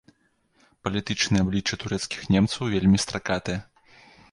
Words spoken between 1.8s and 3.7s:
турэцкіх немцаў вельмі стракатае.